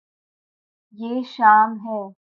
یے 0.99 1.11
شام 1.33 1.69
ہے 1.83 1.99